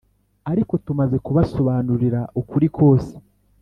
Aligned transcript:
Ariko 0.51 0.73
tumaze 0.85 1.17
kubasobanurira 1.25 2.21
ukuri 2.41 2.67
kose 2.77 3.13